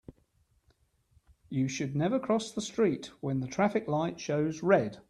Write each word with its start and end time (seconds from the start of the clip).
You 1.51 1.67
should 1.67 1.95
never 1.95 2.17
cross 2.19 2.51
the 2.51 2.59
street 2.61 3.11
when 3.19 3.39
the 3.39 3.45
traffic 3.45 3.87
light 3.87 4.19
shows 4.19 4.63
red. 4.63 4.97